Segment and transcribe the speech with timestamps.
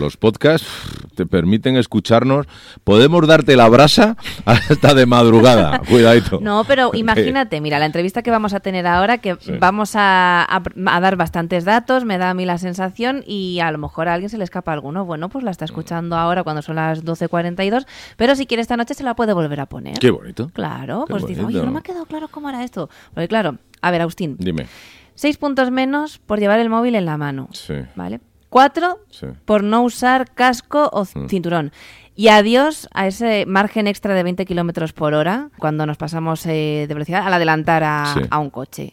[0.00, 0.66] Los podcasts
[1.14, 2.46] te permiten escucharnos.
[2.82, 5.82] Podemos darte la brasa hasta de madrugada.
[5.88, 6.40] Cuidadito.
[6.40, 11.00] No, pero imagínate, mira, la entrevista que vamos a tener ahora, que vamos a, a,
[11.00, 14.30] dar bastantes datos, me da a mí la sensación, y a lo mejor a alguien
[14.30, 15.04] se le escapa alguno.
[15.04, 17.86] Bueno, pues la está escuchando ahora cuando son las 12.42,
[18.16, 19.98] pero si quiere esta noche se la puede volver a poner.
[19.98, 20.48] Qué bonito.
[20.54, 22.88] Claro, pues dice, oye, no me ha quedado claro cómo era esto.
[23.12, 24.36] Porque claro, a ver, Agustín.
[24.38, 24.68] Dime.
[25.14, 27.50] Seis puntos menos por llevar el móvil en la mano.
[27.52, 27.74] Sí.
[27.94, 28.20] ¿Vale?
[28.52, 29.28] Cuatro Sí.
[29.46, 31.26] por no usar casco o Mm.
[31.28, 31.72] cinturón.
[32.14, 36.84] Y adiós a ese margen extra de 20 kilómetros por hora cuando nos pasamos eh,
[36.86, 38.20] de velocidad al adelantar a, Sí.
[38.28, 38.92] a un coche.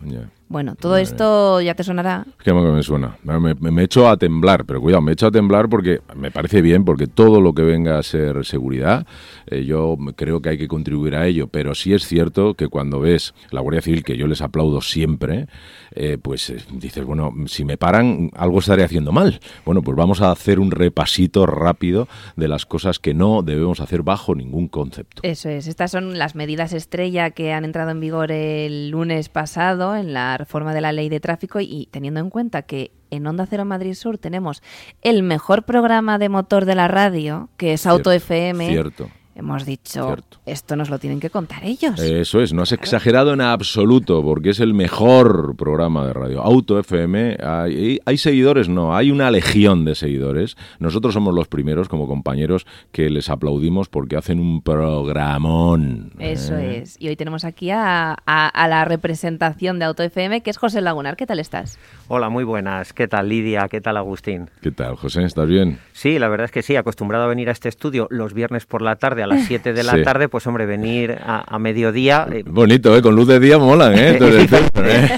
[0.50, 2.26] Bueno, todo Madre esto ya te sonará.
[2.40, 3.16] Es que me, me suena.
[3.24, 6.64] Me, me, me echo a temblar, pero cuidado, me echo a temblar porque me parece
[6.64, 9.06] bien, porque todo lo que venga a ser seguridad,
[9.46, 11.48] eh, yo creo que hay que contribuir a ello.
[11.48, 15.46] Pero sí es cierto que cuando ves la Guardia Civil, que yo les aplaudo siempre,
[15.92, 19.40] eh, pues eh, dices, bueno, si me paran, algo estaré haciendo mal.
[19.66, 24.02] Bueno, pues vamos a hacer un repasito rápido de las cosas que no debemos hacer
[24.02, 25.22] bajo ningún concepto.
[25.22, 29.96] Eso es, estas son las medidas estrella que han entrado en vigor el lunes pasado
[29.96, 33.46] en la reforma de la ley de tráfico y teniendo en cuenta que en Onda
[33.46, 34.64] Cero Madrid Sur tenemos
[35.02, 38.70] el mejor programa de motor de la radio, que es Auto Cierto, FM.
[38.70, 39.10] Cierto.
[39.40, 40.38] Hemos dicho, Cierto.
[40.46, 42.00] esto nos lo tienen que contar ellos.
[42.00, 46.42] Eso es, no has exagerado en absoluto, porque es el mejor programa de radio.
[46.42, 50.58] Auto FM, hay, hay seguidores, no, hay una legión de seguidores.
[50.80, 56.12] Nosotros somos los primeros como compañeros que les aplaudimos porque hacen un programón.
[56.20, 56.80] Eso ¿eh?
[56.80, 56.98] es.
[57.00, 60.82] Y hoy tenemos aquí a, a- a la representación de Auto FM, que es José
[60.82, 61.16] Lagunar.
[61.16, 61.80] ¿Qué tal estás?
[62.08, 62.94] Hola, muy buenas.
[62.94, 63.68] ¿Qué tal Lidia?
[63.70, 64.50] ¿Qué tal Agustín?
[64.62, 65.24] ¿Qué tal, José?
[65.24, 65.80] ¿Estás bien?
[65.94, 68.82] Sí, la verdad es que sí, acostumbrado a venir a este estudio los viernes por
[68.82, 70.04] la tarde a las 7 de la Sí.
[70.04, 72.28] tarde, pues hombre, venir a, a mediodía...
[72.32, 73.02] eh, Bonito, ¿eh?
[73.02, 74.18] Con luz de día molan, ¿eh?
[74.22, 75.10] ¿eh?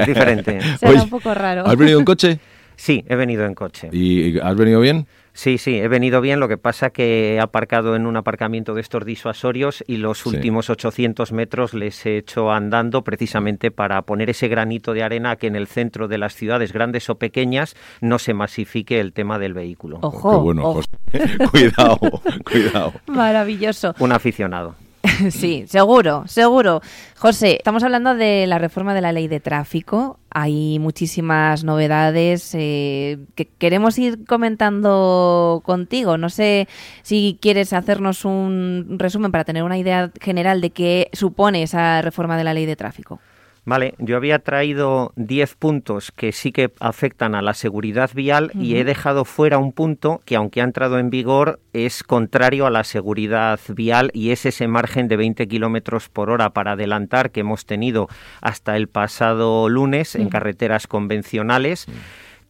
[0.00, 0.60] es diferente.
[0.78, 1.66] Será Oye, un poco raro.
[1.66, 2.38] ¿Has venido en coche?
[2.76, 3.88] Sí, he venido en coche.
[3.92, 5.06] ¿Y y has venido bien?
[5.38, 8.80] Sí, sí, he venido bien, lo que pasa que he aparcado en un aparcamiento de
[8.80, 10.30] estos disuasorios y los Sí.
[10.30, 15.46] últimos 800 metros les he hecho andando precisamente para poner ese granito de arena que
[15.46, 19.54] en el centro de las ciudades grandes o pequeñas no se masifique el tema del
[19.54, 20.00] vehículo.
[20.02, 20.72] Ojo, Qué bueno, ojo.
[21.12, 21.38] José.
[21.52, 21.98] cuidado,
[22.44, 22.92] cuidado.
[23.06, 23.94] Maravilloso.
[24.00, 24.74] Un aficionado.
[25.30, 26.80] Sí, seguro, seguro.
[27.16, 30.18] José, estamos hablando de la reforma de la ley de tráfico.
[30.30, 36.18] Hay muchísimas novedades eh, que queremos ir comentando contigo.
[36.18, 36.68] No sé
[37.02, 42.36] si quieres hacernos un resumen para tener una idea general de qué supone esa reforma
[42.36, 43.20] de la ley de tráfico.
[43.68, 48.76] Vale, yo había traído 10 puntos que sí que afectan a la seguridad vial y
[48.76, 52.82] he dejado fuera un punto que aunque ha entrado en vigor es contrario a la
[52.82, 57.66] seguridad vial y es ese margen de 20 kilómetros por hora para adelantar que hemos
[57.66, 58.08] tenido
[58.40, 61.88] hasta el pasado lunes en carreteras convencionales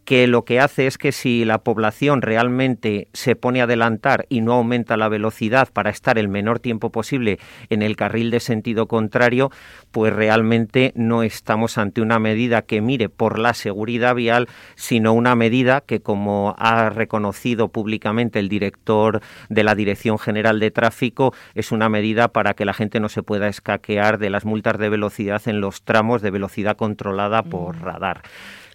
[0.09, 4.41] que lo que hace es que si la población realmente se pone a adelantar y
[4.41, 7.39] no aumenta la velocidad para estar el menor tiempo posible
[7.69, 9.51] en el carril de sentido contrario,
[9.91, 15.35] pues realmente no estamos ante una medida que mire por la seguridad vial, sino una
[15.35, 19.21] medida que, como ha reconocido públicamente el director
[19.51, 23.23] de la Dirección General de Tráfico, es una medida para que la gente no se
[23.23, 28.23] pueda escaquear de las multas de velocidad en los tramos de velocidad controlada por radar.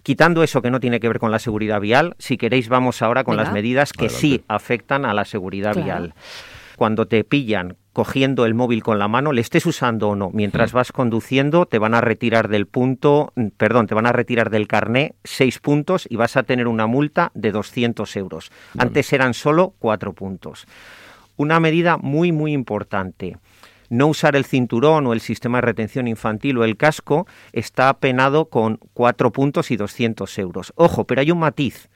[0.04, 3.24] Quitando eso que no tiene que ver con la seguridad vial, si queréis vamos ahora
[3.24, 3.44] con Venga.
[3.44, 4.20] las medidas que Adelante.
[4.20, 5.84] sí afectan a la seguridad Claro.
[5.86, 6.14] vial.
[6.76, 10.72] Cuando te pillan cogiendo el móvil con la mano, le estés usando o no, mientras
[10.72, 14.66] vas conduciendo, te van a retirar del punto, mm, perdón, te van a retirar del
[14.68, 18.50] carné seis puntos y vas a tener una multa de 200 euros.
[18.76, 20.66] Antes eran solo cuatro puntos.
[21.36, 23.38] Una medida muy, muy importante.
[23.94, 28.46] No usar el cinturón o el sistema de retención infantil o el casco está penado
[28.46, 30.72] con cuatro puntos y 200 euros.
[30.74, 31.88] Ojo, pero hay un matiz.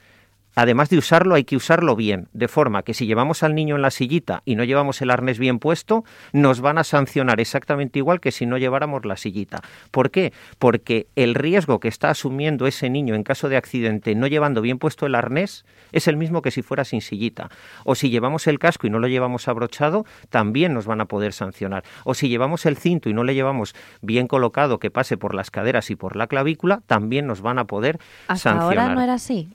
[0.54, 3.82] Además de usarlo, hay que usarlo bien, de forma que si llevamos al niño en
[3.82, 8.20] la sillita y no llevamos el arnés bien puesto, nos van a sancionar exactamente igual
[8.20, 9.60] que si no lleváramos la sillita.
[9.92, 10.32] ¿Por qué?
[10.58, 14.78] Porque el riesgo que está asumiendo ese niño en caso de accidente no llevando bien
[14.78, 17.50] puesto el arnés es el mismo que si fuera sin sillita.
[17.84, 21.32] O si llevamos el casco y no lo llevamos abrochado, también nos van a poder
[21.32, 21.84] sancionar.
[22.04, 25.50] O si llevamos el cinto y no le llevamos bien colocado que pase por las
[25.50, 28.78] caderas y por la clavícula, también nos van a poder Hasta sancionar.
[28.78, 29.48] ahora no era así.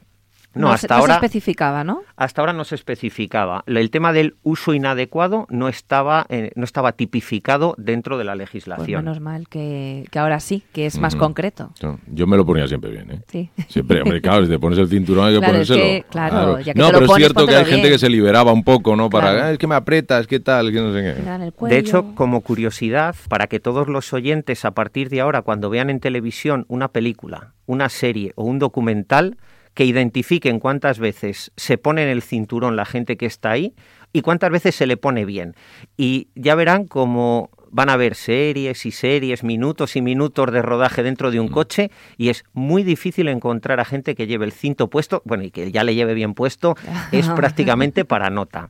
[0.56, 2.02] No, se- hasta no ahora se especificaba, ¿no?
[2.16, 3.64] hasta ahora no se especificaba.
[3.66, 8.40] El tema del uso inadecuado no estaba eh, no estaba tipificado dentro de la Pues
[8.40, 9.04] legislación.
[9.04, 11.72] menos mal que, que ahora sí, que es más concreto.
[11.82, 13.22] No, Yo me lo ponía siempre bien, ¿eh?
[13.32, 13.50] Sí.
[13.68, 15.84] Siempre, hombre, claro, si te pones el cinturón hay que Claro, es ponérselo.
[15.84, 17.98] que, claro, ya que no, te lo pero pones, es cierto que hay gente que
[18.00, 19.10] se liberaba un poco, ¿no?
[19.10, 19.46] Para, Claro.
[19.48, 20.72] "Ah, es que me aprietas, ¿qué tal?
[20.72, 21.66] Que no sé qué.
[21.68, 25.90] De hecho, como curiosidad, para que todos los oyentes a partir de ahora, cuando vean
[25.90, 29.38] en televisión una película, una serie o un documental,
[29.74, 33.74] que identifiquen cuántas veces se pone en el cinturón la gente que está ahí
[34.12, 35.56] y cuántas veces se le pone bien.
[35.98, 41.02] Y ya verán cómo van a ver series y series, minutos y minutos de rodaje
[41.02, 44.90] dentro de un coche y es muy difícil encontrar a gente que lleve el cinto
[44.92, 46.76] puesto, bueno, y que ya le lleve bien puesto,
[47.12, 48.70] es prácticamente para nota.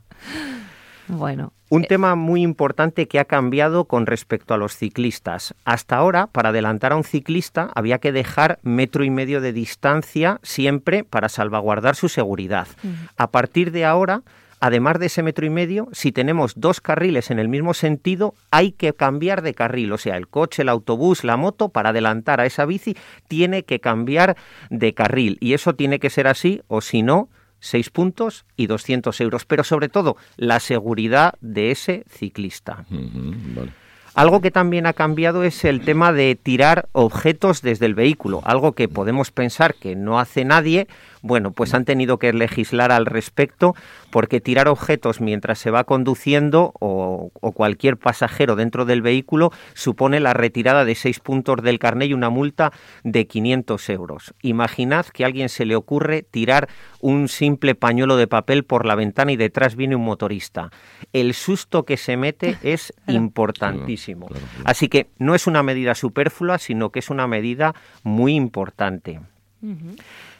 [1.08, 5.54] Bueno, Un tema muy importante que ha cambiado con respecto a los ciclistas.
[5.64, 10.38] Hasta ahora, para adelantar a un ciclista, había que dejar metro y medio de distancia
[10.42, 12.68] siempre para salvaguardar su seguridad.
[13.16, 14.22] A partir de ahora,
[14.60, 18.70] además de ese metro y medio, si tenemos dos carriles en el mismo sentido, hay
[18.70, 19.92] que cambiar de carril.
[19.92, 22.96] O sea, el coche, el autobús, la moto, para adelantar a esa bici,
[23.26, 24.36] tiene que cambiar
[24.70, 25.38] de carril.
[25.40, 27.28] Y eso tiene que ser así, o si no,
[27.64, 32.84] 6 puntos y 200 euros, pero sobre todo la seguridad de ese ciclista.
[32.90, 33.72] Vale.
[34.14, 38.72] Algo que también ha cambiado es el tema de tirar objetos desde el vehículo, algo
[38.72, 40.86] que podemos pensar que no hace nadie.
[41.24, 43.74] Bueno, pues han tenido que legislar al respecto
[44.10, 50.20] porque tirar objetos mientras se va conduciendo o, o cualquier pasajero dentro del vehículo supone
[50.20, 52.72] la retirada de seis puntos del carné y una multa
[53.04, 54.34] de 500 euros.
[54.42, 56.68] Imaginad que a alguien se le ocurre tirar
[57.00, 60.70] un simple pañuelo de papel por la ventana y detrás viene un motorista.
[61.14, 64.26] El susto que se mete es importantísimo.
[64.26, 64.64] Claro, claro.
[64.68, 69.20] Así que no es una medida superflua, sino que es una medida muy importante.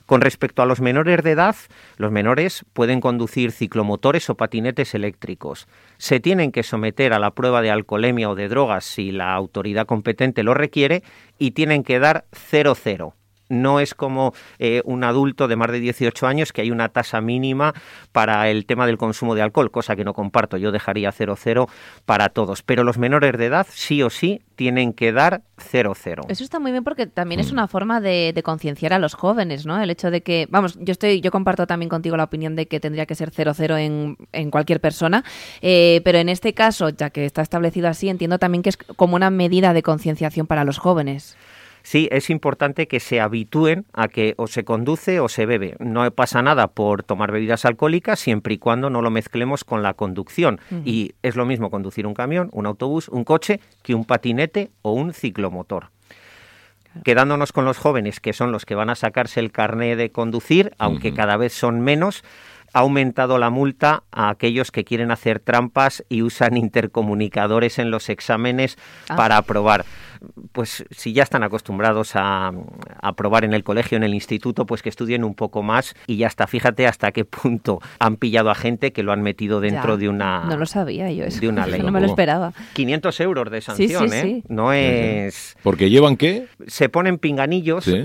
[0.06, 1.56] Con respecto a los menores de edad,
[1.97, 5.67] los menores pueden conducir ciclomotores o patinetes eléctricos.
[5.97, 9.87] Se tienen que someter a la prueba de alcoholemia o de drogas si la autoridad
[9.87, 11.03] competente lo requiere
[11.39, 13.15] y tienen que dar 0,0.
[13.49, 17.20] No es como eh, un adulto de más de 18 años que hay una tasa
[17.20, 17.75] mínima
[18.12, 20.56] para el tema del consumo de alcohol, cosa que no comparto.
[20.56, 21.69] Yo dejaría 0,0
[22.05, 22.62] para todos.
[22.62, 26.26] Pero los menores de edad sí o sí tienen que dar 0,0.
[26.29, 27.44] Eso está muy bien porque también Mm.
[27.44, 29.81] es una forma de, de concienciar a los jóvenes, ¿no?
[29.82, 32.79] El hecho de que, vamos, yo estoy, yo comparto también contigo la opinión de que
[32.81, 35.25] tendría que ser 0-0 en, en cualquier persona,
[35.62, 39.17] eh, pero en este caso, ya que está establecido así, entiendo también que es como
[39.17, 41.37] una medida de concienciación para los jóvenes.
[41.87, 45.77] Sí, es importante que se habitúen a que o se conduce o se bebe.
[45.81, 49.93] No pasa nada por tomar bebidas alcohólicas siempre y cuando no lo mezclemos con la
[49.93, 50.61] conducción.
[50.87, 54.93] Y es lo mismo conducir un camión, un autobús, un coche, que un patinete o
[54.93, 55.91] un ciclomotor.
[57.05, 60.73] Quedándonos con los jóvenes, que son los que van a sacarse el carné de conducir,
[60.79, 62.25] aunque cada vez son menos,
[62.73, 68.09] ha aumentado la multa a aquellos que quieren hacer trampas y usan intercomunicadores en los
[68.09, 68.79] exámenes
[69.09, 69.17] Ah.
[69.17, 69.85] para aprobar.
[70.53, 72.53] Pues si ya están acostumbrados a, a
[73.00, 76.26] aprobar en el colegio, en el instituto, pues que estudien un poco más y ya
[76.26, 76.47] está.
[76.47, 80.09] Fíjate hasta qué punto han pillado a gente que lo han metido dentro Ya, de
[80.09, 81.41] una No lo sabía yo eso.
[81.41, 81.82] de una ley.
[81.82, 82.53] no me lo esperaba.
[82.75, 84.21] 500 euros de sanción, sí, ¿eh?
[84.23, 84.44] sí.
[84.49, 86.47] No es Porque llevan qué?
[86.67, 88.03] se ponen pinganillos Sí.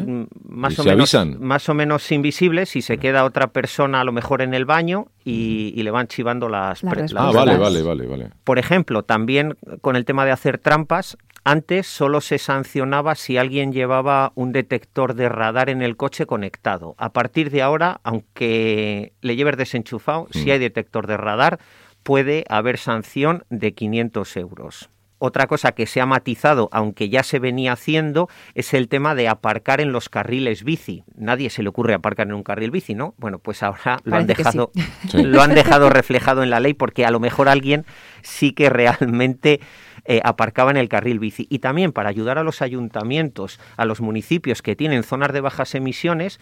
[0.48, 1.42] más Y o se menos avisan.
[1.44, 5.08] más o menos invisibles y se queda otra persona a lo mejor en el baño
[5.26, 7.14] y, y le van chivando las, Las.
[7.16, 8.30] Ah, vale, vale, vale, vale.
[8.44, 11.18] por ejemplo, también con el tema de hacer trampas,
[11.52, 16.96] antes solo se sancionaba si alguien llevaba un detector de radar en el coche conectado.
[16.98, 20.52] A partir de ahora, aunque le lleves desenchufado, si Mm.
[20.52, 21.60] hay detector de radar,
[22.04, 24.90] puede haber sanción de 500 euros.
[25.22, 29.28] Otra cosa que se ha matizado, aunque ya se venía haciendo, es el tema de
[29.28, 31.04] aparcar en los carriles bici.
[31.18, 33.16] Nadie se le ocurre aparcar en un carril bici, ¿no?
[33.18, 34.72] Bueno, pues ahora lo han dejado,
[35.10, 35.24] Sí.
[35.24, 37.86] lo han dejado reflejado en la ley porque a lo mejor alguien
[38.22, 39.60] sí que realmente
[40.10, 41.46] eh, aparcaba en el carril bici.
[41.52, 45.76] Y también para ayudar a los ayuntamientos, a los municipios que tienen zonas de bajas
[45.76, 46.40] emisiones,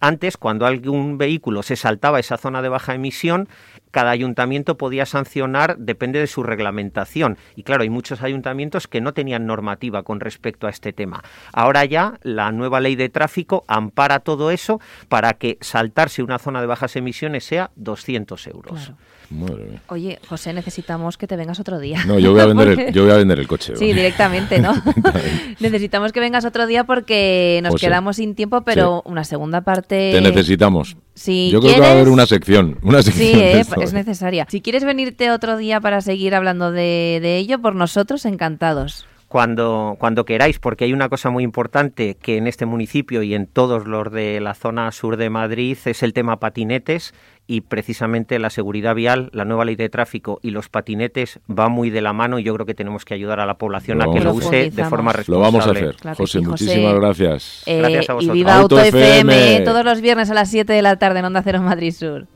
[0.00, 3.48] antes, cuando algún vehículo se saltaba esa zona de baja emisión,
[3.94, 7.38] cada ayuntamiento podía sancionar, depende de su reglamentación.
[7.54, 11.22] Y claro, hay muchos ayuntamientos que no tenían normativa con respecto a este tema.
[11.52, 16.60] Ahora ya la nueva ley de tráfico ampara todo eso para que saltarse una zona
[16.60, 18.72] de bajas emisiones sea 200 euros.
[18.80, 18.96] Claro.
[19.30, 19.82] Madre mía.
[19.86, 22.04] Oye, José, necesitamos que te vengas otro día.
[22.04, 23.76] No, yo voy a vender Porque- el, yo voy a vender el coche.
[23.76, 24.74] Sí, directamente, ¿no?
[25.60, 27.86] Necesitamos que vengas otro día porque nos José.
[27.86, 30.10] quedamos sin tiempo, pero una segunda parte.
[30.12, 30.96] Te necesitamos.
[31.14, 32.78] Si yo creo que va a haber una sección.
[32.82, 34.46] Una sección Sí, eh, es necesaria.
[34.50, 39.06] Si quieres venirte otro día para seguir hablando de, de ello, por nosotros encantados.
[39.34, 43.48] Cuando, cuando queráis, porque hay una cosa muy importante que en este municipio y en
[43.48, 47.14] todos los de la zona sur de Madrid es el tema patinetes
[47.48, 51.90] y precisamente la seguridad vial, la nueva ley de tráfico y los patinetes va muy
[51.90, 54.20] de la mano y yo creo que tenemos que ayudar a la población a que
[54.20, 55.36] lo use de forma responsable.
[55.36, 56.16] Lo vamos a hacer.
[56.16, 57.64] José, muchísimas gracias.
[57.66, 58.36] Eh, gracias a vosotros.
[58.36, 61.42] Y viva Auto, FM, todos los viernes a las 7 de la tarde en Onda
[61.42, 62.28] Cero Madrid Sur.